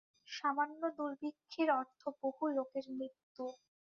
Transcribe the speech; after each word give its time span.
সামান্য 0.31 0.81
দুর্ভিক্ষের 0.97 1.69
অর্থ 1.71 2.01
বহু 2.21 2.43
লোকের 2.55 2.85
মৃত্যু। 2.91 3.45